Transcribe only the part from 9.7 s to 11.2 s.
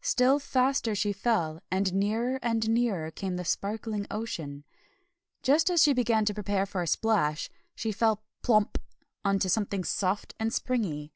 soft and springy.